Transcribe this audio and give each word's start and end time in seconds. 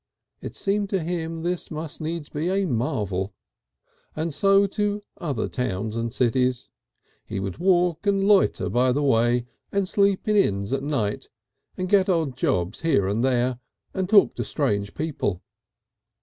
(It 0.41 0.55
seemed 0.55 0.89
to 0.89 1.03
him 1.03 1.43
this 1.43 1.69
must 1.69 2.01
needs 2.01 2.27
be 2.27 2.49
a 2.49 2.65
marvel.) 2.65 3.35
And 4.15 4.33
so 4.33 4.65
to 4.65 5.03
other 5.17 5.47
towns 5.47 5.95
and 5.95 6.11
cities. 6.11 6.69
He 7.23 7.39
would 7.39 7.59
walk 7.59 8.07
and 8.07 8.23
loiter 8.23 8.67
by 8.67 8.93
the 8.93 9.03
way, 9.03 9.45
and 9.71 9.87
sleep 9.87 10.27
in 10.27 10.35
inns 10.35 10.73
at 10.73 10.81
night, 10.81 11.29
and 11.77 11.87
get 11.87 12.07
an 12.09 12.15
odd 12.15 12.35
job 12.35 12.75
here 12.77 13.07
and 13.07 13.23
there 13.23 13.59
and 13.93 14.09
talk 14.09 14.33
to 14.37 14.43
strange 14.43 14.95
people. 14.95 15.43